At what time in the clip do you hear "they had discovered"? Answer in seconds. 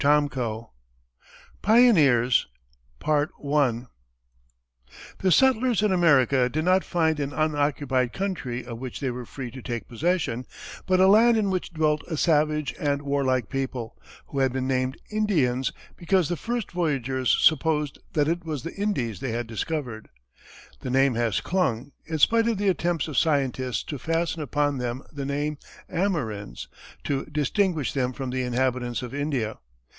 19.19-20.09